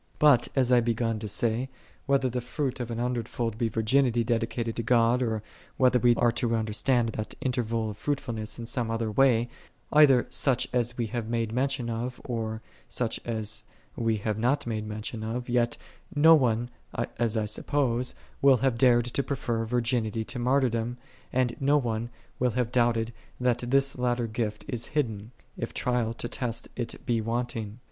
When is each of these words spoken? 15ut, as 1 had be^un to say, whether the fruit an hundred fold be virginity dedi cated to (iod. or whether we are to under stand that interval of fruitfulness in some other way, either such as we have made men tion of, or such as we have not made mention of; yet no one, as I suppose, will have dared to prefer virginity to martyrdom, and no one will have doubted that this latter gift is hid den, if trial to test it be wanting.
15ut, 0.19 0.47
as 0.55 0.71
1 0.71 0.77
had 0.77 0.85
be^un 0.95 1.19
to 1.19 1.27
say, 1.27 1.69
whether 2.07 2.27
the 2.27 2.41
fruit 2.41 2.79
an 2.79 2.97
hundred 2.97 3.27
fold 3.29 3.55
be 3.59 3.69
virginity 3.69 4.25
dedi 4.25 4.47
cated 4.47 4.73
to 4.73 4.81
(iod. 4.81 5.21
or 5.21 5.43
whether 5.77 5.99
we 5.99 6.15
are 6.15 6.31
to 6.31 6.55
under 6.55 6.73
stand 6.73 7.09
that 7.09 7.35
interval 7.39 7.91
of 7.91 7.97
fruitfulness 7.99 8.57
in 8.57 8.65
some 8.65 8.89
other 8.89 9.11
way, 9.11 9.47
either 9.93 10.25
such 10.31 10.67
as 10.73 10.97
we 10.97 11.05
have 11.05 11.29
made 11.29 11.51
men 11.51 11.69
tion 11.69 11.87
of, 11.87 12.19
or 12.25 12.63
such 12.89 13.19
as 13.25 13.63
we 13.95 14.17
have 14.17 14.39
not 14.39 14.65
made 14.65 14.87
mention 14.87 15.21
of; 15.23 15.47
yet 15.47 15.77
no 16.15 16.33
one, 16.33 16.71
as 17.19 17.37
I 17.37 17.45
suppose, 17.45 18.15
will 18.41 18.57
have 18.57 18.79
dared 18.79 19.05
to 19.05 19.21
prefer 19.21 19.65
virginity 19.65 20.23
to 20.23 20.39
martyrdom, 20.39 20.97
and 21.31 21.55
no 21.59 21.77
one 21.77 22.09
will 22.39 22.49
have 22.57 22.71
doubted 22.71 23.13
that 23.39 23.59
this 23.59 23.95
latter 23.99 24.25
gift 24.25 24.65
is 24.67 24.87
hid 24.87 25.05
den, 25.09 25.31
if 25.59 25.75
trial 25.75 26.15
to 26.15 26.27
test 26.27 26.69
it 26.75 27.05
be 27.05 27.21
wanting. 27.21 27.77